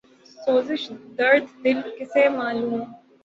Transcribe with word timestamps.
سوزش 0.43 0.83
درد 1.17 1.45
دل 1.63 1.79
کسے 1.97 2.23
معلوم 2.37 2.71